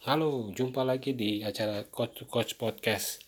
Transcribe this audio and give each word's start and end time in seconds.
Halo, 0.00 0.48
jumpa 0.56 0.80
lagi 0.80 1.12
di 1.12 1.44
acara 1.44 1.84
Coach 1.84 2.16
to 2.16 2.24
Coach 2.24 2.56
Podcast. 2.56 3.20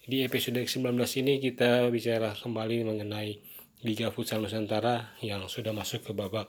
Di 0.00 0.24
episode 0.24 0.64
ke-19 0.64 0.96
ini 1.20 1.36
kita 1.44 1.92
bicara 1.92 2.32
kembali 2.32 2.88
mengenai 2.88 3.36
Liga 3.84 4.08
Futsal 4.08 4.40
Nusantara 4.40 5.12
yang 5.20 5.44
sudah 5.44 5.76
masuk 5.76 6.08
ke 6.08 6.16
babak 6.16 6.48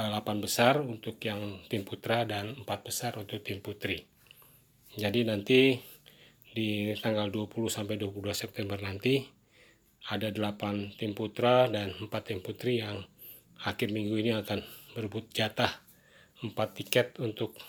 8 0.00 0.16
eh, 0.16 0.38
besar 0.40 0.80
untuk 0.80 1.20
yang 1.20 1.60
tim 1.68 1.84
putra 1.84 2.24
dan 2.24 2.56
4 2.56 2.64
besar 2.80 3.20
untuk 3.20 3.44
tim 3.44 3.60
putri. 3.60 4.00
Jadi 4.96 5.28
nanti 5.28 5.76
di 6.56 6.88
tanggal 7.04 7.28
20 7.28 7.68
sampai 7.68 8.00
22 8.00 8.32
September 8.32 8.80
nanti 8.80 9.28
ada 10.08 10.32
8 10.32 10.96
tim 10.96 11.12
putra 11.12 11.68
dan 11.68 11.92
4 12.00 12.08
tim 12.24 12.40
putri 12.40 12.80
yang 12.80 12.96
akhir 13.60 13.92
minggu 13.92 14.16
ini 14.16 14.32
akan 14.40 14.64
berebut 14.96 15.28
jatah 15.36 15.84
4 16.40 16.56
tiket 16.72 17.20
untuk 17.20 17.60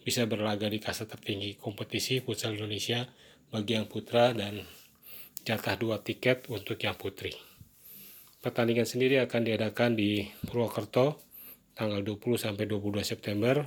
bisa 0.00 0.24
berlaga 0.24 0.66
di 0.66 0.80
kasta 0.80 1.04
tertinggi 1.04 1.60
kompetisi 1.60 2.24
futsal 2.24 2.56
Indonesia 2.56 3.04
bagi 3.52 3.76
yang 3.76 3.90
putra 3.90 4.32
dan 4.32 4.64
jatah 5.44 5.76
dua 5.76 6.00
tiket 6.00 6.48
untuk 6.48 6.80
yang 6.80 6.96
putri. 6.96 7.32
Pertandingan 8.40 8.88
sendiri 8.88 9.20
akan 9.20 9.44
diadakan 9.44 9.92
di 9.92 10.24
Purwokerto 10.48 11.20
tanggal 11.76 12.00
20 12.00 12.40
sampai 12.40 12.64
22 12.64 13.04
September 13.04 13.60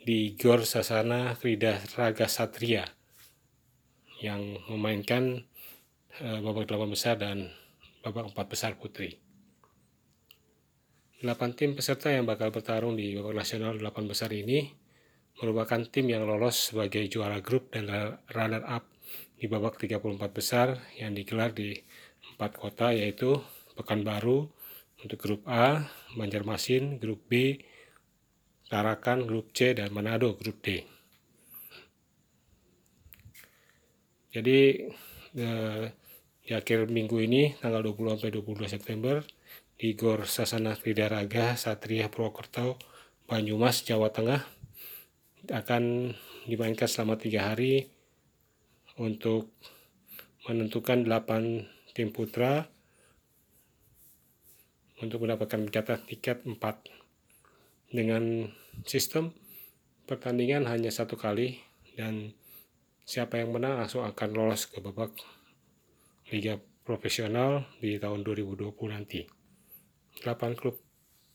di 0.00 0.32
Gor 0.38 0.64
Sasana 0.64 1.36
Krida 1.36 1.76
Raga 1.92 2.24
Satria 2.24 2.88
yang 4.24 4.56
memainkan 4.72 5.44
uh, 6.24 6.38
babak 6.40 6.72
delapan 6.72 6.88
besar 6.88 7.20
dan 7.20 7.52
babak 8.00 8.32
empat 8.32 8.46
besar 8.48 8.72
putri. 8.80 9.20
8 11.20 11.56
tim 11.56 11.76
peserta 11.76 12.12
yang 12.12 12.24
bakal 12.24 12.48
bertarung 12.52 12.96
di 12.96 13.12
babak 13.16 13.36
nasional 13.44 13.76
8 13.76 13.92
besar 14.08 14.32
ini 14.32 14.85
merupakan 15.40 15.84
tim 15.88 16.08
yang 16.08 16.24
lolos 16.24 16.72
sebagai 16.72 17.04
juara 17.12 17.44
grup 17.44 17.72
dan 17.72 17.88
runner 18.32 18.64
up 18.64 18.88
di 19.36 19.44
babak 19.46 19.76
34 19.76 20.16
besar 20.32 20.80
yang 20.96 21.12
digelar 21.12 21.52
di 21.52 21.76
empat 22.34 22.56
kota 22.56 22.92
yaitu 22.92 23.36
Pekanbaru 23.76 24.48
untuk 25.04 25.18
grup 25.20 25.44
A, 25.44 25.84
Banjarmasin 26.16 26.96
grup 26.96 27.28
B, 27.28 27.60
Tarakan 28.72 29.28
grup 29.28 29.52
C 29.52 29.76
dan 29.76 29.92
Manado 29.92 30.32
grup 30.40 30.64
D. 30.64 30.80
Jadi 34.32 34.88
eh, 35.36 35.84
di 36.40 36.50
akhir 36.56 36.88
minggu 36.88 37.20
ini 37.20 37.52
tanggal 37.60 37.84
20 37.84 38.16
sampai 38.16 38.32
22 38.32 38.72
September 38.72 39.16
di 39.76 39.92
Gor 39.92 40.24
Sasana 40.24 40.72
Kridaraga 40.72 41.52
Satria 41.60 42.08
Purwokerto 42.08 42.80
Banyumas 43.28 43.84
Jawa 43.84 44.08
Tengah 44.08 44.55
akan 45.50 46.14
dimainkan 46.46 46.86
selama 46.86 47.18
tiga 47.18 47.52
hari 47.52 47.90
untuk 48.96 49.52
menentukan 50.46 51.04
8 51.04 51.92
tim 51.92 52.14
putra 52.14 52.70
untuk 55.02 55.26
mendapatkan 55.26 55.68
jatah 55.68 56.00
tiket 56.00 56.46
4 56.46 56.56
dengan 57.92 58.48
sistem 58.86 59.34
pertandingan 60.08 60.64
hanya 60.70 60.88
satu 60.88 61.18
kali 61.18 61.60
dan 61.98 62.32
siapa 63.06 63.38
yang 63.42 63.52
menang 63.52 63.78
langsung 63.82 64.06
akan 64.06 64.28
lolos 64.32 64.70
ke 64.70 64.80
babak 64.80 65.12
liga 66.30 66.58
profesional 66.86 67.66
di 67.82 67.98
tahun 67.98 68.22
2020 68.22 68.70
nanti. 68.94 69.26
8 70.22 70.58
klub 70.58 70.78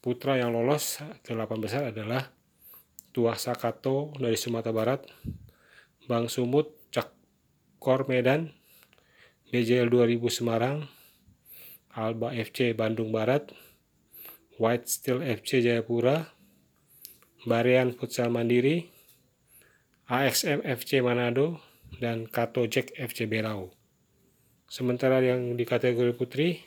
putra 0.01 0.39
yang 0.39 0.55
lolos 0.55 1.03
ke 1.21 1.35
8 1.35 1.63
besar 1.63 1.91
adalah 1.93 2.40
Tuah 3.11 3.35
Sakato 3.35 4.15
dari 4.15 4.39
Sumatera 4.39 4.71
Barat, 4.71 5.01
Bang 6.07 6.31
Sumut 6.31 6.71
Cakor 6.89 8.07
Medan, 8.07 8.55
BJL 9.51 9.91
2000 9.91 10.31
Semarang, 10.31 10.87
Alba 11.91 12.31
FC 12.31 12.71
Bandung 12.71 13.11
Barat, 13.11 13.51
White 14.55 14.87
Steel 14.87 15.19
FC 15.19 15.59
Jayapura, 15.59 16.31
Barian 17.43 17.91
Futsal 17.91 18.31
Mandiri, 18.31 18.87
AXM 20.07 20.63
FC 20.63 21.03
Manado, 21.03 21.59
dan 21.99 22.31
Kato 22.31 22.63
Jack 22.71 22.95
FC 22.95 23.27
Berau. 23.27 23.75
Sementara 24.71 25.19
yang 25.19 25.59
di 25.59 25.67
kategori 25.67 26.15
putri, 26.15 26.63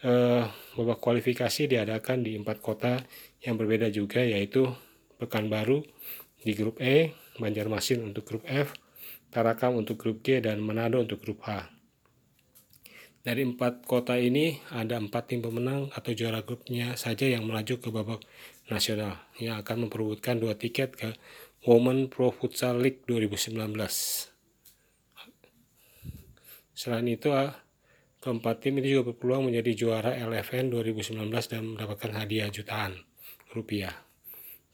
eh, 0.00 0.44
babak 0.76 1.04
kualifikasi 1.04 1.68
diadakan 1.68 2.24
di 2.24 2.32
empat 2.40 2.64
kota 2.64 3.04
yang 3.44 3.60
berbeda 3.60 3.92
juga 3.92 4.24
yaitu 4.24 4.72
Pekanbaru 5.20 5.84
di 6.40 6.56
grup 6.56 6.80
E, 6.80 7.12
Banjarmasin 7.36 8.00
untuk 8.00 8.24
grup 8.24 8.44
F, 8.48 8.72
Tarakam 9.28 9.76
untuk 9.76 10.00
grup 10.00 10.24
G, 10.24 10.40
dan 10.40 10.64
Manado 10.64 10.98
untuk 10.98 11.20
grup 11.20 11.44
H. 11.44 11.68
Dari 13.20 13.44
empat 13.44 13.84
kota 13.84 14.16
ini 14.16 14.64
ada 14.72 14.96
empat 14.96 15.28
tim 15.28 15.44
pemenang 15.44 15.92
atau 15.92 16.16
juara 16.16 16.40
grupnya 16.40 16.96
saja 16.96 17.28
yang 17.28 17.44
melaju 17.44 17.76
ke 17.76 17.92
babak 17.92 18.24
nasional 18.72 19.20
yang 19.36 19.60
akan 19.60 19.86
memperebutkan 19.86 20.40
dua 20.40 20.56
tiket 20.56 20.96
ke 20.96 21.12
Women 21.68 22.08
Pro 22.08 22.32
Futsal 22.32 22.80
League 22.80 23.04
2019. 23.04 23.76
Selain 26.72 27.04
itu, 27.04 27.28
keempat 28.24 28.64
tim 28.64 28.80
ini 28.80 28.96
juga 28.96 29.12
berpeluang 29.12 29.52
menjadi 29.52 29.76
juara 29.76 30.16
LFN 30.16 30.72
2019 30.72 31.28
dan 31.28 31.76
mendapatkan 31.76 32.12
hadiah 32.16 32.48
jutaan 32.48 33.04
rupiah. 33.52 34.09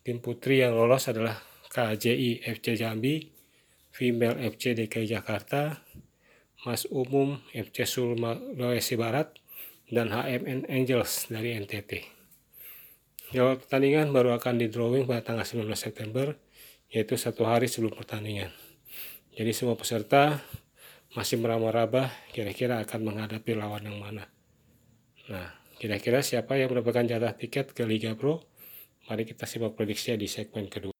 Tim 0.06 0.22
putri 0.22 0.62
yang 0.62 0.78
lolos 0.78 1.10
adalah 1.10 1.34
KJI 1.66 2.46
FC 2.46 2.78
Jambi, 2.78 3.26
Female 3.90 4.38
FC 4.54 4.78
DKI 4.78 5.18
Jakarta, 5.18 5.82
Mas 6.62 6.86
Umum 6.94 7.42
FC 7.50 7.82
Sulawesi 7.82 8.94
Barat, 8.94 9.34
dan 9.90 10.14
HMN 10.14 10.70
Angels 10.70 11.26
dari 11.26 11.58
NTT. 11.58 12.06
Jawab 13.34 13.66
pertandingan 13.66 14.14
baru 14.14 14.38
akan 14.38 14.62
di 14.62 14.70
drawing 14.70 15.10
pada 15.10 15.26
tanggal 15.26 15.42
19 15.42 15.74
September, 15.74 16.38
yaitu 16.86 17.18
satu 17.18 17.42
hari 17.42 17.66
sebelum 17.66 17.98
pertandingan. 17.98 18.54
Jadi 19.34 19.50
semua 19.50 19.74
peserta 19.74 20.38
masih 21.18 21.42
meraba-raba 21.42 22.14
kira-kira 22.30 22.78
akan 22.78 23.10
menghadapi 23.10 23.58
lawan 23.58 23.90
yang 23.90 23.98
mana. 23.98 24.30
Nah, 25.26 25.50
kira-kira 25.82 26.22
siapa 26.22 26.54
yang 26.54 26.70
mendapatkan 26.70 27.10
jatah 27.10 27.34
tiket 27.34 27.74
ke 27.74 27.82
Liga 27.82 28.14
Pro? 28.14 28.54
Mari 29.06 29.22
kita 29.22 29.46
simak 29.46 29.78
prediksinya 29.78 30.18
di 30.18 30.26
segmen 30.26 30.66
kedua. 30.66 30.95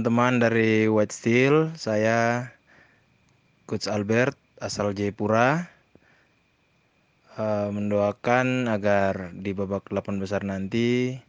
Teman-teman 0.00 0.40
dari 0.40 0.88
White 0.88 1.12
Steel, 1.12 1.76
saya 1.76 2.48
Coach 3.68 3.84
Albert 3.84 4.32
asal 4.56 4.96
Jayapura 4.96 5.68
uh, 7.36 7.68
mendoakan 7.68 8.64
agar 8.72 9.28
di 9.36 9.52
babak 9.52 9.92
8 9.92 10.16
besar 10.16 10.40
nanti 10.40 11.20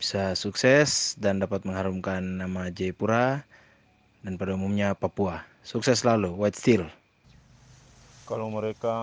bisa 0.00 0.32
sukses 0.32 1.20
dan 1.20 1.44
dapat 1.44 1.68
mengharumkan 1.68 2.40
nama 2.40 2.72
Jayapura 2.72 3.44
dan 4.24 4.40
pada 4.40 4.56
umumnya 4.56 4.96
Papua. 4.96 5.44
Sukses 5.60 6.00
selalu 6.00 6.32
White 6.32 6.56
Steel. 6.56 6.88
Kalau 8.24 8.48
mereka 8.48 8.96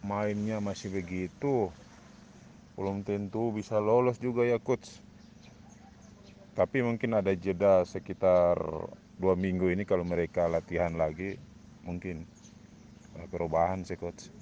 mainnya 0.00 0.64
masih 0.64 0.88
begitu, 0.96 1.68
belum 2.80 3.04
tentu 3.04 3.52
bisa 3.52 3.76
lolos 3.76 4.16
juga 4.16 4.48
ya 4.48 4.56
coach 4.56 5.09
tapi 6.54 6.82
mungkin 6.82 7.14
ada 7.14 7.30
jeda 7.32 7.86
sekitar 7.86 8.58
dua 9.20 9.34
minggu 9.38 9.70
ini 9.70 9.86
kalau 9.86 10.02
mereka 10.02 10.50
latihan 10.50 10.96
lagi 10.96 11.36
mungkin 11.86 12.26
perubahan 13.30 13.84
sih 13.86 14.00
coach. 14.00 14.32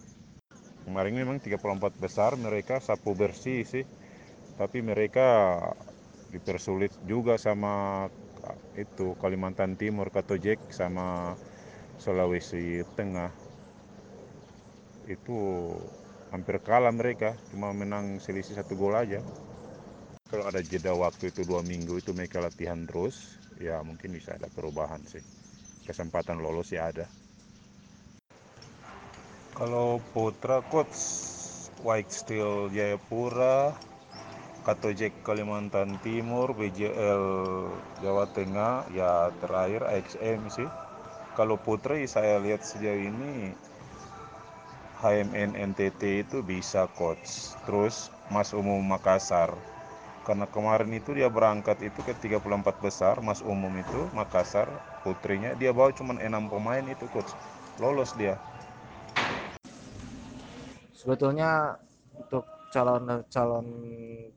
Kemarin 0.88 1.20
memang 1.20 1.36
34 1.36 2.00
besar 2.00 2.32
mereka 2.40 2.80
sapu 2.80 3.12
bersih 3.12 3.66
sih. 3.66 3.84
Tapi 4.56 4.80
mereka 4.80 5.60
dipersulit 6.32 6.90
juga 7.04 7.36
sama 7.36 8.06
itu 8.74 9.12
Kalimantan 9.20 9.76
Timur 9.76 10.08
Katojek 10.08 10.58
sama 10.72 11.36
Sulawesi 12.00 12.82
Tengah. 12.96 13.30
Itu 15.06 15.38
hampir 16.32 16.60
kalah 16.60 16.92
mereka 16.92 17.36
cuma 17.52 17.72
menang 17.72 18.20
selisih 18.20 18.56
satu 18.56 18.76
gol 18.76 18.92
aja 18.92 19.24
kalau 20.28 20.44
ada 20.44 20.60
jeda 20.60 20.92
waktu 20.92 21.32
itu 21.32 21.48
dua 21.48 21.64
minggu 21.64 22.04
itu 22.04 22.12
mereka 22.12 22.44
latihan 22.44 22.84
terus 22.84 23.40
ya 23.56 23.80
mungkin 23.80 24.12
bisa 24.12 24.36
ada 24.36 24.52
perubahan 24.52 25.00
sih. 25.08 25.24
Kesempatan 25.88 26.44
lolos 26.44 26.68
ya 26.68 26.92
ada. 26.92 27.08
Kalau 29.56 30.04
putra 30.12 30.60
coach 30.68 30.94
White 31.80 32.12
Steel 32.12 32.68
Jayapura 32.70 33.72
Katojek 34.68 35.24
Kalimantan 35.24 35.96
Timur 36.04 36.52
BJL 36.52 37.24
Jawa 38.04 38.28
Tengah 38.36 38.84
ya 38.92 39.32
terakhir 39.40 39.88
AXM 39.88 40.52
sih. 40.52 40.68
Kalau 41.40 41.56
putri 41.56 42.04
saya 42.04 42.36
lihat 42.36 42.60
sejauh 42.68 43.00
ini 43.00 43.56
HMN 45.00 45.56
NTT 45.72 46.28
itu 46.28 46.44
bisa 46.44 46.84
coach. 47.00 47.56
Terus 47.64 48.12
Mas 48.28 48.52
Umum 48.52 48.84
Makassar 48.84 49.56
karena 50.28 50.44
kemarin 50.44 50.92
itu 50.92 51.16
dia 51.16 51.32
berangkat 51.32 51.80
itu 51.80 52.04
ke 52.04 52.12
34 52.12 52.84
besar 52.84 53.16
Mas 53.24 53.40
Umum 53.40 53.72
itu 53.80 54.04
Makassar 54.12 54.68
putrinya. 55.00 55.56
Dia 55.56 55.72
bawa 55.72 55.88
cuma 55.96 56.20
enam 56.20 56.52
pemain 56.52 56.84
itu 56.84 57.08
coach. 57.08 57.32
Lolos 57.80 58.12
dia. 58.12 58.36
Sebetulnya 60.92 61.80
untuk 62.12 62.44
calon 62.68 63.24
calon 63.32 63.66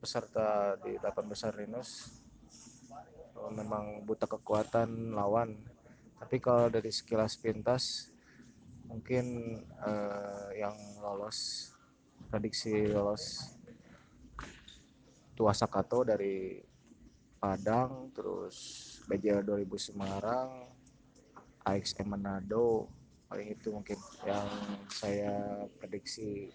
peserta 0.00 0.80
di 0.80 0.96
8 0.96 1.28
besar 1.28 1.52
Rinus 1.52 2.08
memang 3.52 4.00
buta 4.08 4.24
kekuatan 4.24 5.12
lawan. 5.12 5.60
Tapi 6.16 6.40
kalau 6.40 6.72
dari 6.72 6.88
sekilas 6.88 7.36
pintas 7.36 8.08
mungkin 8.88 9.60
eh, 9.60 10.48
yang 10.56 10.76
lolos 11.04 11.68
prediksi 12.32 12.88
lolos 12.88 13.52
Tuasa 15.42 15.66
Kato 15.66 16.06
dari 16.06 16.54
Padang 17.42 18.14
terus 18.14 18.54
BJL 19.10 19.42
2000 19.42 19.90
Semarang 19.90 20.70
AXM 21.66 22.06
Manado 22.06 22.86
paling 23.26 23.50
itu 23.50 23.74
mungkin 23.74 23.98
yang 24.22 24.46
saya 24.86 25.66
prediksi 25.82 26.54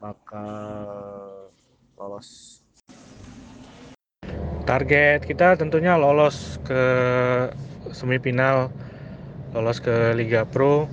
bakal 0.00 1.52
lolos 2.00 2.64
Target 4.64 5.28
kita 5.28 5.60
tentunya 5.60 6.00
lolos 6.00 6.56
ke 6.64 6.80
semifinal, 7.92 8.72
lolos 9.52 9.84
ke 9.84 10.16
Liga 10.16 10.48
Pro. 10.48 10.88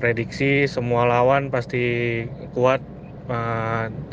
Prediksi 0.00 0.64
semua 0.64 1.04
lawan 1.04 1.52
pasti 1.52 2.24
kuat 2.56 2.80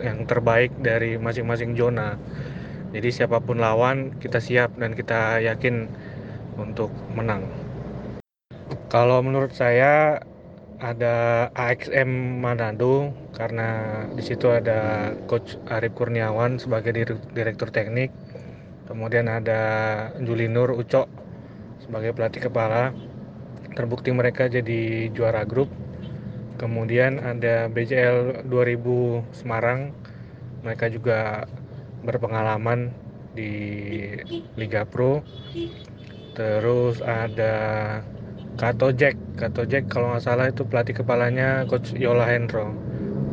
yang 0.03 0.27
terbaik 0.27 0.75
dari 0.79 1.15
masing-masing 1.15 1.75
zona. 1.79 2.19
Jadi 2.95 3.09
siapa 3.12 3.44
pun 3.44 3.59
lawan 3.59 4.15
kita 4.19 4.39
siap 4.39 4.75
dan 4.79 4.95
kita 4.95 5.44
yakin 5.44 5.88
untuk 6.56 6.91
menang. 7.12 7.44
Kalau 8.88 9.19
menurut 9.19 9.51
saya 9.51 10.23
ada 10.79 11.47
AXM 11.56 12.44
Manado 12.44 13.12
karena 13.35 14.03
di 14.12 14.23
situ 14.23 14.51
ada 14.51 15.12
coach 15.27 15.59
Arif 15.71 15.95
Kurniawan 15.95 16.59
sebagai 16.59 16.91
dir- 16.95 17.23
direktur 17.35 17.71
teknik. 17.71 18.12
Kemudian 18.85 19.25
ada 19.25 19.62
Julinur 20.21 20.75
Ucok 20.75 21.09
sebagai 21.81 22.13
pelatih 22.13 22.47
kepala. 22.47 22.95
Terbukti 23.75 24.13
mereka 24.15 24.47
jadi 24.47 25.12
juara 25.12 25.44
grup. 25.44 25.67
Kemudian 26.55 27.19
ada 27.19 27.67
BJL 27.67 28.47
2000 28.47 29.27
Semarang. 29.35 29.91
Mereka 30.63 30.89
juga 30.89 31.45
berpengalaman 32.01 32.89
di 33.35 33.51
Liga 34.55 34.87
Pro. 34.87 35.21
Terus 36.35 36.99
ada 37.03 37.55
Kato 38.55 38.95
Jack, 38.95 39.19
Kato 39.35 39.67
Jack 39.67 39.91
kalau 39.91 40.15
nggak 40.15 40.23
salah 40.23 40.47
itu 40.47 40.63
pelatih 40.63 40.95
kepalanya 40.95 41.67
Coach 41.67 41.91
Yola 41.91 42.23
Hendro. 42.23 42.71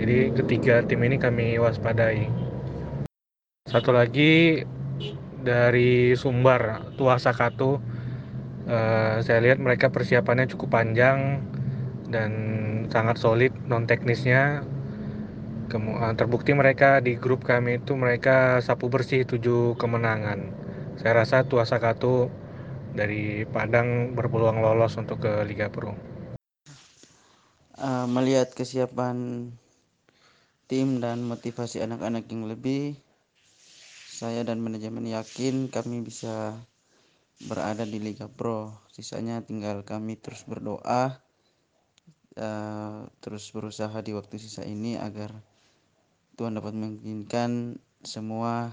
Jadi 0.02 0.34
ketiga 0.34 0.82
tim 0.82 1.06
ini 1.06 1.14
kami 1.14 1.62
waspadai. 1.62 2.26
Satu 3.70 3.94
lagi 3.94 4.66
dari 5.46 6.18
Sumbar, 6.18 6.82
Tuasa 6.98 7.30
Kato. 7.30 7.78
Eh, 8.66 9.16
saya 9.22 9.38
lihat 9.42 9.62
mereka 9.62 9.90
persiapannya 9.90 10.50
cukup 10.50 10.74
panjang 10.74 11.38
dan 12.12 12.30
sangat 12.92 13.16
solid 13.16 13.50
non 13.66 13.88
teknisnya. 13.88 14.62
Eh, 15.72 16.14
terbukti 16.20 16.52
mereka 16.52 17.00
di 17.00 17.16
grup 17.16 17.48
kami 17.48 17.80
itu 17.80 17.96
mereka 17.96 18.60
sapu 18.60 18.92
bersih 18.92 19.24
7 19.24 19.72
kemenangan. 19.80 20.52
Saya 21.00 21.24
rasa 21.24 21.48
Tuasa 21.48 21.80
Kato 21.80 22.28
dari 22.92 23.48
Padang 23.48 24.12
berpeluang 24.12 24.60
lolos 24.60 25.00
untuk 25.00 25.24
ke 25.24 25.32
Liga 25.48 25.72
Pro. 25.72 25.96
Uh, 27.80 28.04
melihat 28.04 28.52
kesiapan 28.52 29.48
tim 30.68 31.00
dan 31.00 31.24
motivasi 31.24 31.80
anak-anak 31.80 32.28
yang 32.28 32.44
lebih, 32.52 33.00
saya 34.12 34.44
dan 34.44 34.60
manajemen 34.60 35.08
yakin 35.08 35.72
kami 35.72 36.04
bisa 36.04 36.52
berada 37.48 37.88
di 37.88 37.96
Liga 37.96 38.28
Pro. 38.28 38.76
Sisanya 38.92 39.40
tinggal 39.40 39.88
kami 39.88 40.20
terus 40.20 40.44
berdoa, 40.44 41.21
uh, 42.36 43.08
terus 43.20 43.48
berusaha 43.52 43.94
di 44.00 44.12
waktu 44.16 44.36
sisa 44.40 44.64
ini 44.64 44.96
agar 44.96 45.32
Tuhan 46.36 46.56
dapat 46.56 46.72
mengizinkan 46.72 47.76
semua 48.02 48.72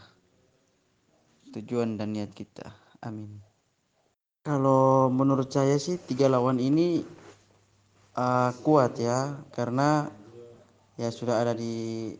tujuan 1.51 1.98
dan 2.00 2.16
niat 2.16 2.32
kita. 2.32 2.72
Amin. 3.04 3.42
Kalau 4.46 5.12
menurut 5.12 5.51
saya 5.51 5.75
sih 5.75 6.00
tiga 6.00 6.32
lawan 6.32 6.58
ini 6.58 7.04
uh, 8.16 8.51
kuat 8.63 8.96
ya, 8.98 9.36
karena 9.51 10.08
ya 10.96 11.12
sudah 11.12 11.44
ada 11.44 11.54
di 11.54 12.16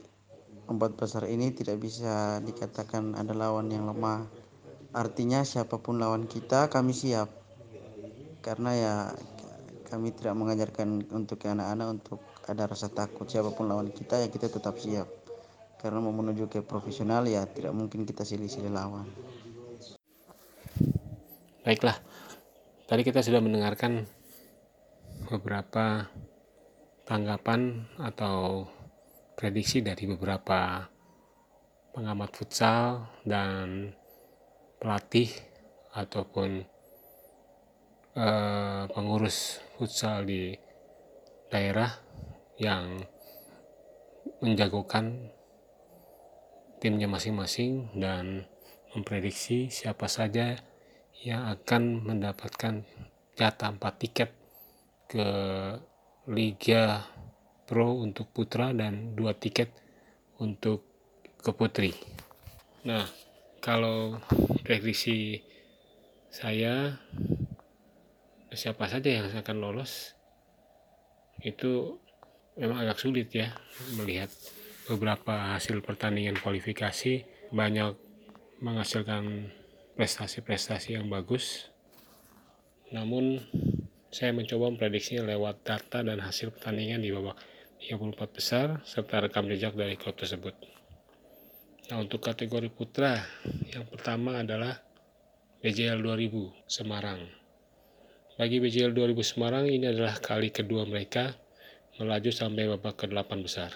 empat 0.70 1.00
besar 1.00 1.26
ini 1.26 1.50
tidak 1.56 1.82
bisa 1.82 2.44
dikatakan 2.44 3.18
ada 3.18 3.34
lawan 3.34 3.72
yang 3.72 3.88
lemah. 3.90 4.28
Artinya 4.94 5.42
siapa 5.46 5.80
pun 5.82 5.98
lawan 5.98 6.28
kita 6.28 6.68
kami 6.70 6.94
siap. 6.94 7.32
Karena 8.46 8.72
ya 8.76 8.96
kami 9.90 10.14
tidak 10.14 10.38
mengajarkan 10.38 11.10
untuk 11.10 11.42
anak-anak 11.44 11.88
untuk 12.00 12.22
ada 12.46 12.70
rasa 12.70 12.88
takut 12.94 13.26
siapa 13.26 13.50
pun 13.50 13.66
lawan 13.66 13.90
kita 13.90 14.22
ya 14.22 14.30
kita 14.30 14.48
tetap 14.48 14.78
siap. 14.78 15.10
Karena 15.82 15.98
mau 15.98 16.14
menuju 16.14 16.46
ke 16.46 16.62
profesional 16.62 17.26
ya 17.26 17.44
tidak 17.50 17.74
mungkin 17.74 18.06
kita 18.06 18.22
silih-silih 18.22 18.70
lawan. 18.70 19.10
Baiklah, 21.66 21.98
tadi 22.86 23.02
kita 23.02 23.26
sudah 23.26 23.42
mendengarkan 23.42 24.06
beberapa 25.28 26.06
tanggapan 27.10 27.90
atau 27.98 28.70
prediksi 29.34 29.82
dari 29.82 30.06
beberapa 30.06 30.86
pengamat 31.96 32.30
futsal 32.38 33.10
dan 33.26 33.92
pelatih 34.78 35.32
ataupun 35.96 36.64
eh, 38.16 38.84
pengurus 38.94 39.69
futsal 39.80 40.28
di 40.28 40.52
daerah 41.48 41.88
yang 42.60 43.00
menjagokan 44.44 45.32
timnya 46.84 47.08
masing-masing 47.08 47.96
dan 47.96 48.44
memprediksi 48.92 49.72
siapa 49.72 50.12
saja 50.12 50.60
yang 51.24 51.48
akan 51.48 52.04
mendapatkan 52.04 52.84
jatah 53.40 53.72
4 53.72 53.80
tiket 54.04 54.36
ke 55.08 55.28
Liga 56.28 57.08
Pro 57.64 58.04
untuk 58.04 58.36
putra 58.36 58.76
dan 58.76 59.16
2 59.16 59.32
tiket 59.40 59.72
untuk 60.44 60.84
ke 61.40 61.56
putri. 61.56 61.96
Nah, 62.84 63.08
kalau 63.64 64.20
prediksi 64.68 65.40
saya 66.28 67.00
siapa 68.54 68.90
saja 68.90 69.10
yang 69.22 69.28
akan 69.30 69.58
lolos 69.62 70.18
itu 71.46 72.02
memang 72.60 72.84
agak 72.84 73.00
sulit 73.00 73.30
ya 73.32 73.56
melihat 73.96 74.28
beberapa 74.90 75.56
hasil 75.56 75.86
pertandingan 75.86 76.42
kualifikasi 76.42 77.24
banyak 77.54 77.94
menghasilkan 78.60 79.54
prestasi-prestasi 79.96 81.00
yang 81.00 81.08
bagus. 81.08 81.72
Namun 82.92 83.40
saya 84.10 84.34
mencoba 84.34 84.74
memprediksinya 84.74 85.30
lewat 85.30 85.62
data 85.64 86.02
dan 86.02 86.20
hasil 86.20 86.50
pertandingan 86.52 87.06
di 87.06 87.14
babak 87.14 87.38
34 87.80 88.36
besar 88.36 88.68
serta 88.84 89.24
rekam 89.24 89.48
jejak 89.48 89.78
dari 89.78 89.96
klub 89.96 90.18
tersebut. 90.18 90.58
Nah, 91.90 92.02
untuk 92.02 92.22
kategori 92.22 92.70
putra, 92.70 93.18
yang 93.72 93.88
pertama 93.88 94.42
adalah 94.42 94.78
BJL 95.64 96.02
2000 96.02 96.70
Semarang. 96.70 97.22
Bagi 98.40 98.64
BJL 98.64 98.96
2000 98.96 99.20
Semarang 99.20 99.68
ini 99.68 99.92
adalah 99.92 100.16
kali 100.16 100.48
kedua 100.48 100.88
mereka 100.88 101.36
melaju 102.00 102.32
sampai 102.32 102.72
babak 102.72 103.04
ke-8 103.04 103.36
besar. 103.44 103.76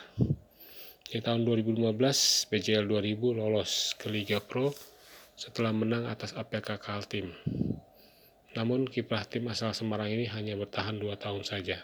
Di 1.03 1.19
tahun 1.19 1.43
2015, 1.43 1.91
BJL 2.47 2.87
2000 2.87 3.43
lolos 3.43 3.91
ke 3.99 4.07
Liga 4.07 4.39
Pro 4.39 4.71
setelah 5.35 5.75
menang 5.75 6.07
atas 6.07 6.31
APK 6.31 6.79
Kaltim. 6.79 7.35
Namun 8.55 8.87
kiprah 8.87 9.27
tim 9.27 9.51
asal 9.51 9.75
Semarang 9.75 10.07
ini 10.07 10.31
hanya 10.31 10.55
bertahan 10.55 10.95
dua 10.95 11.19
tahun 11.19 11.43
saja. 11.43 11.83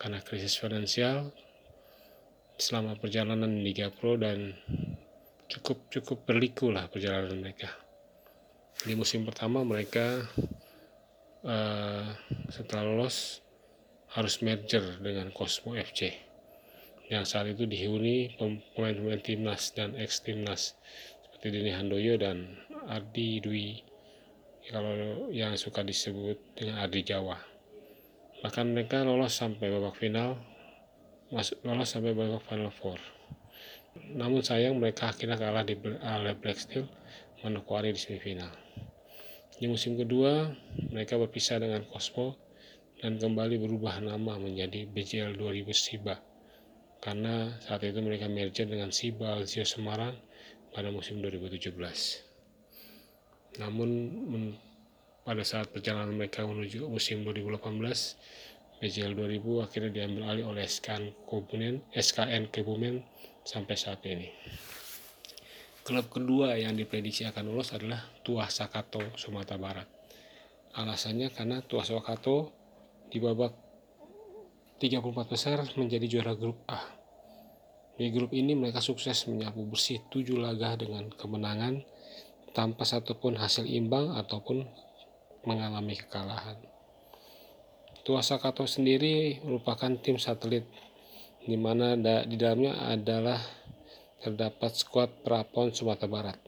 Karena 0.00 0.24
krisis 0.24 0.56
finansial 0.56 1.28
selama 2.56 2.96
perjalanan 2.96 3.60
Liga 3.60 3.92
Pro 3.92 4.16
dan 4.16 4.56
cukup 5.44 5.92
cukup 5.92 6.24
berliku 6.24 6.72
lah 6.72 6.88
perjalanan 6.88 7.36
mereka 7.36 7.68
di 8.88 8.96
musim 8.96 9.28
pertama 9.28 9.60
mereka 9.60 10.24
uh, 11.46 12.06
setelah 12.50 12.82
lolos 12.86 13.42
harus 14.12 14.40
merger 14.44 15.00
dengan 15.00 15.32
Cosmo 15.32 15.74
FC 15.78 16.12
yang 17.08 17.28
saat 17.28 17.52
itu 17.52 17.68
dihuni 17.68 18.36
pemain-pemain 18.74 19.20
timnas 19.20 19.72
dan 19.76 19.92
ex 19.96 20.24
timnas 20.24 20.76
seperti 21.28 21.60
Dini 21.60 21.72
Handoyo 21.74 22.16
dan 22.16 22.56
Ardi 22.88 23.42
Dwi 23.42 23.84
kalau 24.70 25.28
yang 25.34 25.58
suka 25.58 25.82
disebut 25.82 26.38
dengan 26.56 26.80
Ardi 26.80 27.02
Jawa 27.04 27.36
bahkan 28.40 28.70
mereka 28.70 29.02
lolos 29.02 29.34
sampai 29.34 29.68
babak 29.68 29.98
final 29.98 30.38
masuk 31.32 31.58
lolos 31.66 31.88
sampai 31.90 32.14
babak 32.14 32.42
final 32.46 32.70
four 32.72 32.96
namun 34.16 34.40
sayang 34.40 34.80
mereka 34.80 35.12
akhirnya 35.12 35.36
kalah 35.36 35.64
di 35.64 35.76
oleh 36.00 36.32
Black 36.36 36.56
Steel 36.56 36.88
Manokwari 37.44 37.92
di 37.92 38.00
semifinal. 38.00 38.48
Di 39.62 39.70
musim 39.70 39.94
kedua, 39.94 40.50
mereka 40.90 41.14
berpisah 41.14 41.62
dengan 41.62 41.86
Cosmo 41.86 42.34
dan 42.98 43.14
kembali 43.14 43.62
berubah 43.62 44.02
nama 44.02 44.34
menjadi 44.34 44.90
BJL 44.90 45.38
2000 45.38 45.70
Siba 45.70 46.18
karena 46.98 47.62
saat 47.62 47.86
itu 47.86 48.02
mereka 48.02 48.26
merger 48.26 48.66
dengan 48.66 48.90
Siba 48.90 49.38
Alzio 49.38 49.62
Semarang 49.62 50.18
pada 50.74 50.90
musim 50.90 51.22
2017. 51.22 51.78
Namun 53.62 54.50
pada 55.22 55.46
saat 55.46 55.70
perjalanan 55.70 56.18
mereka 56.18 56.42
menuju 56.42 56.90
musim 56.90 57.22
2018, 57.22 58.82
BJL 58.82 59.14
2000 59.14 59.62
akhirnya 59.62 59.94
diambil 59.94 60.22
alih 60.26 60.50
oleh 60.50 60.66
SKN 60.66 61.14
Kebumen 62.50 62.98
sampai 63.46 63.78
saat 63.78 64.02
ini. 64.10 64.26
Klub 65.82 66.14
kedua 66.14 66.54
yang 66.54 66.78
diprediksi 66.78 67.26
akan 67.26 67.50
lolos 67.50 67.74
adalah 67.74 67.98
Tuah 68.22 68.46
Sakato 68.46 69.02
Sumatera 69.18 69.58
Barat. 69.58 69.88
Alasannya 70.78 71.34
karena 71.34 71.58
Tuah 71.58 71.82
Sakato 71.82 72.54
di 73.10 73.18
babak 73.18 73.50
34 74.78 75.26
besar 75.26 75.58
menjadi 75.74 76.06
juara 76.06 76.38
grup 76.38 76.62
A. 76.70 76.78
Di 77.98 78.14
grup 78.14 78.30
ini 78.30 78.54
mereka 78.54 78.78
sukses 78.78 79.26
menyapu 79.26 79.66
bersih 79.66 80.06
7 80.06 80.38
laga 80.38 80.78
dengan 80.78 81.10
kemenangan 81.10 81.82
tanpa 82.54 82.86
satupun 82.86 83.34
hasil 83.34 83.66
imbang 83.66 84.14
ataupun 84.14 84.62
mengalami 85.50 85.98
kekalahan. 85.98 86.62
Tuah 88.06 88.22
Sakato 88.22 88.70
sendiri 88.70 89.42
merupakan 89.42 89.98
tim 89.98 90.14
satelit 90.14 90.62
di 91.42 91.58
mana 91.58 91.98
di 92.22 92.38
dalamnya 92.38 92.86
adalah 92.86 93.42
terdapat 94.22 94.70
skuad 94.78 95.26
Prapon 95.26 95.74
Sumatera 95.74 96.06
Barat 96.06 96.38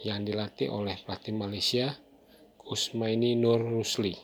yang 0.00 0.24
dilatih 0.24 0.72
oleh 0.72 0.96
pelatih 1.04 1.36
Malaysia 1.36 1.92
Kusmaini 2.56 3.36
Nur 3.36 3.60
Rusli. 3.60 4.16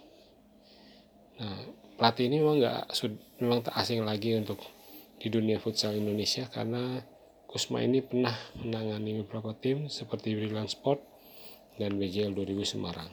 Nah, 1.38 1.60
pelatih 2.00 2.32
ini 2.32 2.40
memang 2.40 2.56
nggak 2.64 2.82
memang 3.44 3.60
tak 3.60 3.76
asing 3.76 4.02
lagi 4.02 4.32
untuk 4.40 4.58
di 5.20 5.28
dunia 5.28 5.60
futsal 5.60 5.94
Indonesia 5.94 6.48
karena 6.48 7.04
Kusma 7.48 7.80
ini 7.80 8.04
pernah 8.04 8.36
menangani 8.60 9.24
beberapa 9.24 9.56
tim 9.56 9.88
seperti 9.88 10.36
Brilliant 10.36 10.68
Sport 10.68 11.00
dan 11.80 11.96
BJL 11.96 12.36
2000 12.36 12.76
Semarang. 12.76 13.08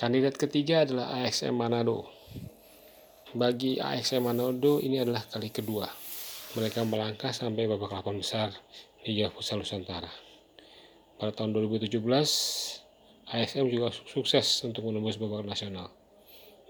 Kandidat 0.00 0.40
ketiga 0.40 0.88
adalah 0.88 1.20
AXM 1.20 1.52
Manado. 1.52 2.08
Bagi 3.36 3.76
AXM 3.76 4.24
Manado 4.24 4.80
ini 4.80 5.04
adalah 5.04 5.20
kali 5.28 5.52
kedua 5.52 6.07
mereka 6.56 6.80
melangkah 6.80 7.28
sampai 7.28 7.68
babak 7.68 7.92
8 7.92 8.16
besar 8.16 8.48
Liga 9.04 9.28
Futsal 9.28 9.60
Nusantara. 9.60 10.08
Pada 11.20 11.36
tahun 11.36 11.52
2017, 11.52 12.00
ASM 13.28 13.68
juga 13.68 13.92
sukses 13.92 14.64
untuk 14.64 14.88
menembus 14.88 15.20
babak 15.20 15.44
nasional. 15.44 15.92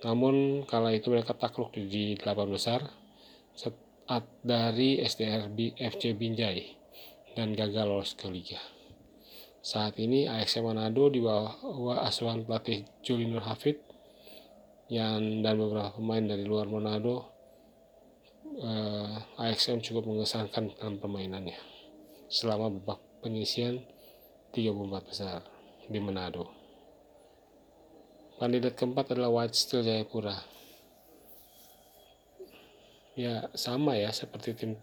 Namun 0.02 0.66
kala 0.66 0.90
itu 0.99 1.14
mereka 1.14 1.30
takluk 1.38 1.70
di 1.78 2.18
8 2.18 2.26
besar 2.50 2.90
saat 3.54 4.26
dari 4.42 4.99
SDR 4.99 5.47
FC 5.78 6.11
Binjai 6.18 6.75
dan 7.38 7.54
gagal 7.54 7.87
lolos 7.87 8.18
ke 8.18 8.26
Liga. 8.26 8.58
Saat 9.62 10.02
ini 10.02 10.26
ASM 10.26 10.66
Manado 10.66 11.06
di 11.06 11.23
bawah 11.23 12.02
asuhan 12.02 12.42
pelatih 12.42 12.82
Julinur 13.06 13.47
Hafid 13.47 13.78
yang 14.90 15.44
dan 15.47 15.54
beberapa 15.54 15.94
pemain 15.94 16.25
dari 16.25 16.42
luar 16.42 16.66
Manado 16.66 17.38
uh, 18.62 19.22
eh, 19.38 19.52
AXM 19.54 19.78
cukup 19.82 20.10
mengesankan 20.10 20.74
dalam 20.74 20.98
permainannya 20.98 21.58
selama 22.28 22.68
babak 22.68 23.00
penyisian 23.24 23.80
34 24.52 25.08
besar 25.08 25.40
di 25.88 25.98
Manado. 26.02 26.50
Kandidat 28.38 28.78
keempat 28.78 29.14
adalah 29.14 29.32
White 29.34 29.56
Steel 29.56 29.82
Jayapura. 29.82 30.36
Ya 33.18 33.50
sama 33.58 33.98
ya 33.98 34.14
seperti 34.14 34.54
tim 34.54 34.78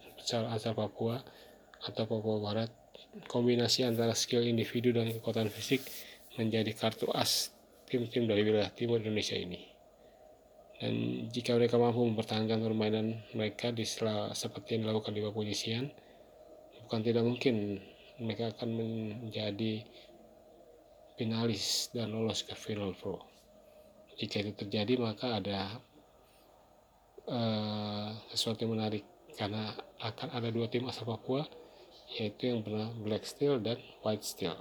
asal 0.51 0.75
Papua 0.75 1.23
atau 1.79 2.03
Papua 2.03 2.43
Barat. 2.43 2.71
Kombinasi 3.31 3.87
antara 3.87 4.11
skill 4.11 4.43
individu 4.43 4.91
dan 4.91 5.07
kekuatan 5.07 5.47
fisik 5.47 5.79
menjadi 6.35 6.75
kartu 6.75 7.07
as 7.15 7.55
tim-tim 7.87 8.27
dari 8.27 8.43
wilayah 8.43 8.67
timur 8.75 8.99
Indonesia 8.99 9.39
ini 9.39 9.74
dan 10.79 11.25
jika 11.31 11.55
mereka 11.55 11.79
mampu 11.79 12.03
mempertahankan 12.03 12.59
permainan 12.59 13.23
mereka 13.31 13.71
di 13.71 13.87
setelah 13.87 14.35
seperti 14.35 14.75
yang 14.75 14.89
dilakukan 14.89 15.15
di 15.15 15.21
penyisian 15.23 15.85
bukan 16.85 16.99
tidak 17.01 17.23
mungkin 17.23 17.79
mereka 18.19 18.51
akan 18.55 18.69
menjadi 18.75 19.87
finalis 21.15 21.89
dan 21.95 22.11
lolos 22.11 22.43
ke 22.43 22.53
final 22.53 22.91
pro 22.91 23.23
jika 24.19 24.43
itu 24.43 24.51
terjadi 24.55 24.99
maka 24.99 25.39
ada 25.39 25.79
uh, 27.27 28.11
sesuatu 28.31 28.63
yang 28.67 28.75
menarik 28.75 29.03
karena 29.35 29.75
akan 29.99 30.31
ada 30.31 30.47
dua 30.51 30.71
tim 30.71 30.87
asal 30.87 31.07
Papua 31.07 31.43
yaitu 32.15 32.47
yang 32.51 32.61
pernah 32.61 32.87
Black 33.01 33.25
Steel 33.25 33.57
dan 33.59 33.81
White 34.05 34.23
Steel. 34.23 34.55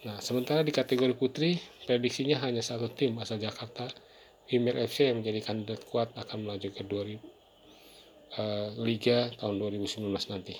Nah, 0.00 0.18
sementara 0.18 0.64
di 0.64 0.72
kategori 0.72 1.12
putri, 1.14 1.60
prediksinya 1.84 2.40
hanya 2.42 2.64
satu 2.64 2.88
tim 2.90 3.20
asal 3.20 3.36
Jakarta, 3.36 3.86
Premier 4.50 4.74
FC 4.82 5.06
yang 5.06 5.22
menjadi 5.22 5.46
kandidat 5.46 5.86
kuat 5.86 6.10
akan 6.18 6.42
melaju 6.42 6.74
ke 6.74 6.82
2000, 6.82 6.90
uh, 6.90 7.22
eh, 8.34 8.68
Liga 8.82 9.30
tahun 9.38 9.62
2019 9.62 10.10
nanti. 10.10 10.58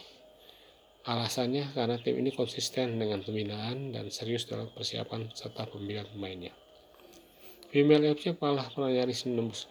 Alasannya 1.11 1.75
karena 1.75 1.99
tim 1.99 2.15
ini 2.23 2.31
konsisten 2.31 3.03
dengan 3.03 3.27
pembinaan 3.27 3.91
dan 3.91 4.07
serius 4.15 4.47
dalam 4.47 4.71
persiapan 4.71 5.35
serta 5.35 5.67
pembinaan 5.67 6.07
pemainnya. 6.07 6.55
Premier 7.75 8.15
FC 8.15 8.39
malah 8.39 8.71
pernah 8.71 8.95
nyaris 8.95 9.27
menembus 9.27 9.67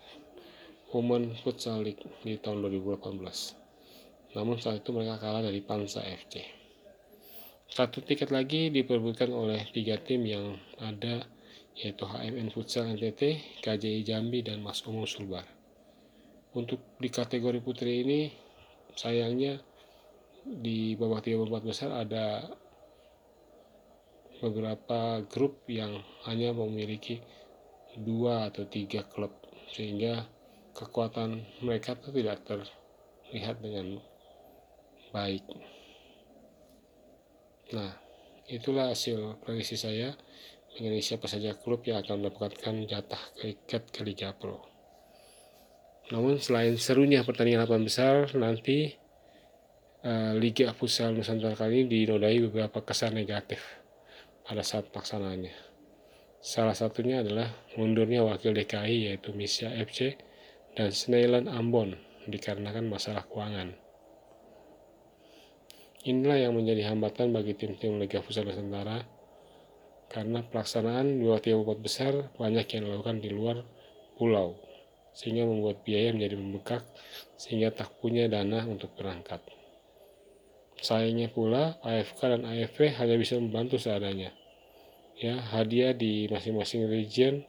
Women 0.91 1.39
Futsal 1.39 1.79
League 1.88 2.03
di 2.19 2.35
tahun 2.35 2.59
2018. 2.59 3.23
Namun 4.35 4.59
saat 4.59 4.83
itu 4.83 4.91
mereka 4.91 5.15
kalah 5.15 5.47
dari 5.47 5.63
Pansa 5.63 6.03
FC. 6.03 6.43
Satu 7.71 8.03
tiket 8.03 8.35
lagi 8.35 8.67
diperbutkan 8.67 9.31
oleh 9.31 9.63
tiga 9.71 9.95
tim 9.95 10.27
yang 10.27 10.59
ada 10.75 11.23
yaitu 11.79 12.03
HMN 12.03 12.51
Futsal 12.51 12.91
NTT, 12.91 13.39
KJI 13.63 14.03
Jambi, 14.03 14.43
dan 14.43 14.59
Mas 14.59 14.83
Umum 14.83 15.07
Sulbar. 15.07 15.48
Untuk 16.51 17.00
di 17.00 17.07
kategori 17.07 17.63
putri 17.63 18.03
ini, 18.03 18.27
sayangnya 19.00 19.63
di 20.43 21.00
bawah 21.00 21.24
34 21.24 21.63
besar 21.63 21.89
ada 21.95 22.51
beberapa 24.43 25.24
grup 25.27 25.63
yang 25.71 26.03
hanya 26.27 26.51
memiliki 26.51 27.24
dua 27.95 28.48
atau 28.51 28.63
tiga 28.67 29.03
klub 29.03 29.36
sehingga 29.75 30.27
kekuatan 30.71 31.43
mereka 31.59 31.95
itu 32.00 32.09
tidak 32.15 32.39
terlihat 32.48 33.59
dengan 33.59 34.00
baik 35.12 35.43
Nah, 37.69 37.93
itulah 38.50 38.89
hasil 38.89 39.38
prediksi 39.45 39.77
saya 39.77 40.17
mengenai 40.77 41.01
siapa 41.01 41.25
saja 41.25 41.57
klub 41.57 41.81
yang 41.88 42.05
akan 42.05 42.27
mendapatkan 42.27 42.75
jatah 42.85 43.23
tiket 43.41 43.89
ke 43.89 44.05
Liga 44.05 44.35
Pro. 44.38 44.61
Namun 46.09 46.41
selain 46.41 46.77
serunya 46.77 47.21
pertandingan 47.21 47.69
8 47.69 47.85
besar, 47.85 48.33
nanti 48.38 48.97
uh, 50.05 50.33
Liga 50.38 50.73
Futsal 50.73 51.13
Nusantara 51.13 51.53
kali 51.53 51.85
ini 51.85 52.05
dinodai 52.05 52.38
beberapa 52.49 52.81
kesan 52.81 53.17
negatif 53.17 53.61
pada 54.45 54.65
saat 54.65 54.89
pelaksanaannya. 54.89 55.53
Salah 56.39 56.73
satunya 56.73 57.21
adalah 57.21 57.51
mundurnya 57.75 58.23
wakil 58.23 58.55
DKI 58.55 59.11
yaitu 59.11 59.35
Misya 59.35 59.75
FC 59.85 60.15
dan 60.73 60.89
Snailan 60.89 61.51
Ambon 61.51 61.99
dikarenakan 62.25 62.88
masalah 62.88 63.27
keuangan. 63.27 63.75
Inilah 66.07 66.47
yang 66.47 66.55
menjadi 66.55 66.95
hambatan 66.95 67.35
bagi 67.35 67.53
tim-tim 67.59 67.99
Liga 67.99 68.23
Futsal 68.23 68.47
Nusantara 68.47 69.18
karena 70.09 70.41
pelaksanaan 70.41 71.21
dua 71.21 71.37
tim 71.37 71.61
empat 71.61 71.79
besar 71.79 72.13
banyak 72.35 72.65
yang 72.65 72.81
dilakukan 72.89 73.17
di 73.21 73.29
luar 73.29 73.61
pulau 74.17 74.57
sehingga 75.13 75.45
membuat 75.45 75.85
biaya 75.85 76.13
menjadi 76.13 76.35
membengkak 76.37 76.83
sehingga 77.37 77.69
tak 77.73 77.93
punya 78.01 78.25
dana 78.25 78.65
untuk 78.65 78.93
berangkat. 78.97 79.41
Sayangnya 80.79 81.27
pula, 81.27 81.75
AFK 81.83 82.19
dan 82.39 82.47
AFP 82.47 82.95
hanya 82.95 83.19
bisa 83.19 83.35
membantu 83.35 83.75
seadanya. 83.75 84.31
Ya, 85.19 85.35
hadiah 85.35 85.91
di 85.91 86.31
masing-masing 86.31 86.87
region 86.87 87.43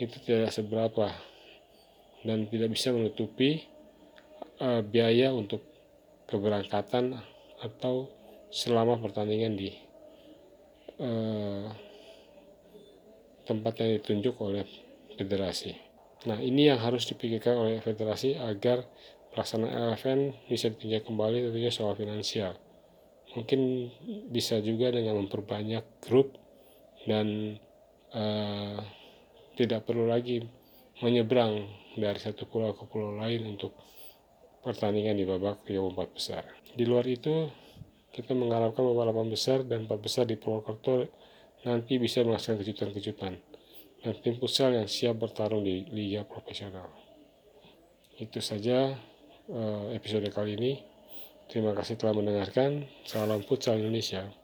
itu 0.00 0.16
tidak 0.24 0.48
seberapa 0.56 1.12
dan 2.24 2.48
tidak 2.48 2.72
bisa 2.72 2.88
menutupi 2.88 3.68
uh, 4.64 4.80
biaya 4.80 5.28
untuk 5.28 5.60
keberangkatan 6.24 7.20
atau 7.60 8.08
selama 8.48 8.96
pertandingan 8.96 9.60
di 9.60 9.76
uh, 11.04 11.68
tempat 13.50 13.82
yang 13.82 13.98
ditunjuk 13.98 14.38
oleh 14.38 14.62
federasi. 15.18 15.74
Nah, 16.30 16.38
ini 16.38 16.70
yang 16.70 16.78
harus 16.78 17.10
dipikirkan 17.10 17.58
oleh 17.58 17.82
federasi 17.82 18.38
agar 18.38 18.86
pelaksanaan 19.34 19.98
LFN 19.98 20.20
bisa 20.46 20.70
ditinjau 20.70 21.02
kembali 21.02 21.50
tentunya 21.50 21.72
soal 21.74 21.98
finansial 21.98 22.54
mungkin 23.34 23.90
bisa 24.30 24.58
juga 24.58 24.90
dengan 24.90 25.22
memperbanyak 25.22 26.02
grup 26.02 26.34
dan 27.06 27.58
uh, 28.10 28.78
tidak 29.54 29.86
perlu 29.86 30.10
lagi 30.10 30.42
menyeberang 31.00 31.70
dari 31.94 32.18
satu 32.18 32.46
pulau 32.50 32.74
ke 32.74 32.84
pulau 32.90 33.16
lain 33.16 33.56
untuk 33.56 33.72
pertandingan 34.60 35.16
di 35.16 35.24
babak 35.24 35.64
yang 35.70 35.94
empat 35.94 36.08
besar. 36.12 36.44
Di 36.76 36.84
luar 36.84 37.06
itu, 37.08 37.48
kita 38.12 38.36
mengharapkan 38.36 38.84
bahwa 38.84 39.08
delapan 39.08 39.28
besar 39.32 39.64
dan 39.64 39.88
empat 39.88 40.00
besar 40.02 40.24
di 40.28 40.36
Purwokerto 40.36 41.08
nanti 41.66 42.00
bisa 42.00 42.24
menghasilkan 42.24 42.64
kejutan-kejutan 42.64 43.36
dan 44.00 44.14
tim 44.24 44.34
futsal 44.40 44.72
yang 44.72 44.88
siap 44.88 45.20
bertarung 45.20 45.60
di 45.60 45.84
liga 45.92 46.24
profesional. 46.24 46.88
Itu 48.16 48.40
saja 48.40 48.96
uh, 49.48 49.92
episode 49.92 50.28
kali 50.32 50.56
ini. 50.56 50.72
Terima 51.50 51.76
kasih 51.76 52.00
telah 52.00 52.16
mendengarkan. 52.16 52.88
Salam 53.04 53.44
futsal 53.44 53.76
Indonesia. 53.76 54.39